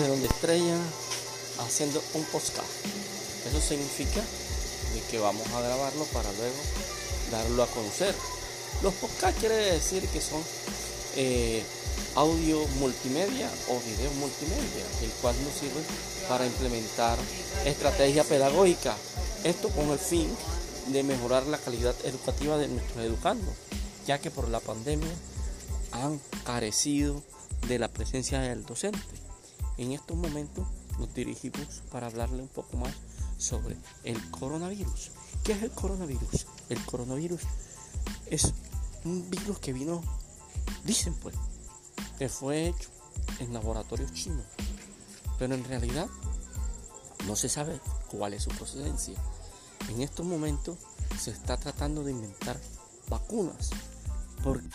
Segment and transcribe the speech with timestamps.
[0.00, 0.76] de donde estrella
[1.60, 2.68] haciendo un podcast.
[3.46, 4.20] Eso significa
[4.94, 6.56] de que vamos a grabarlo para luego
[7.30, 8.14] darlo a conocer.
[8.82, 10.42] Los podcasts quiere decir que son
[11.16, 11.62] eh,
[12.14, 15.82] audio multimedia o video multimedia, el cual nos sirve
[16.28, 17.18] para implementar
[17.64, 18.94] estrategia pedagógica.
[19.44, 20.28] Esto con el fin
[20.88, 23.54] de mejorar la calidad educativa de nuestros educandos,
[24.06, 25.10] ya que por la pandemia
[25.92, 27.22] han carecido
[27.66, 29.27] de la presencia del docente.
[29.78, 30.66] En estos momentos
[30.98, 32.92] nos dirigimos para hablarle un poco más
[33.38, 35.12] sobre el coronavirus.
[35.44, 36.46] ¿Qué es el coronavirus?
[36.68, 37.42] El coronavirus
[38.26, 38.52] es
[39.04, 40.02] un virus que vino,
[40.84, 41.36] dicen pues,
[42.18, 42.90] que fue hecho
[43.38, 44.44] en laboratorios chinos,
[45.38, 46.08] pero en realidad
[47.26, 49.14] no se sabe cuál es su procedencia.
[49.88, 50.78] En estos momentos
[51.18, 52.58] se está tratando de inventar
[53.08, 53.70] vacunas.
[54.42, 54.68] Porque